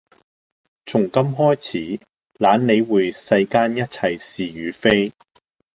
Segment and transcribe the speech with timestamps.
[0.87, 1.99] 從今開始
[2.39, 5.13] 懶理會世間一切是與非